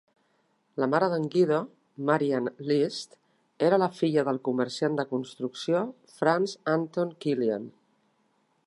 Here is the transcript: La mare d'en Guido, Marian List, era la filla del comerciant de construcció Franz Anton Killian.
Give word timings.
La 0.83 0.85
mare 0.93 1.09
d'en 1.13 1.27
Guido, 1.35 1.59
Marian 2.07 2.47
List, 2.71 3.13
era 3.69 3.79
la 3.85 3.91
filla 3.99 4.25
del 4.31 4.41
comerciant 4.49 4.99
de 5.01 5.07
construcció 5.13 5.87
Franz 6.19 6.59
Anton 6.79 7.15
Killian. 7.27 7.73